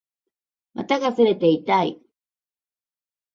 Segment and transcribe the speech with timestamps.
[0.73, 2.01] 股が擦れて痛い